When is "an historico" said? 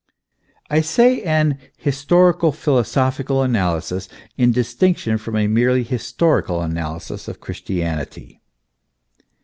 1.21-2.55